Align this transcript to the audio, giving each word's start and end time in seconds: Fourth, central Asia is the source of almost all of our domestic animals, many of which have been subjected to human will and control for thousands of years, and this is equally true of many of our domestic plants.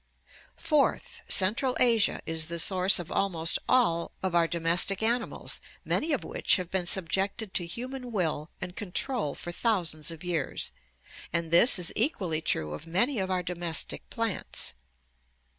Fourth, 0.57 1.21
central 1.27 1.77
Asia 1.79 2.21
is 2.25 2.47
the 2.47 2.57
source 2.57 2.97
of 2.97 3.11
almost 3.11 3.59
all 3.69 4.11
of 4.23 4.33
our 4.33 4.47
domestic 4.47 5.03
animals, 5.03 5.61
many 5.85 6.11
of 6.11 6.23
which 6.23 6.55
have 6.55 6.71
been 6.71 6.87
subjected 6.87 7.53
to 7.53 7.67
human 7.67 8.11
will 8.11 8.49
and 8.59 8.75
control 8.75 9.35
for 9.35 9.51
thousands 9.51 10.09
of 10.09 10.23
years, 10.23 10.71
and 11.31 11.51
this 11.51 11.77
is 11.77 11.93
equally 11.95 12.41
true 12.41 12.73
of 12.73 12.87
many 12.87 13.19
of 13.19 13.29
our 13.29 13.43
domestic 13.43 14.09
plants. 14.09 14.73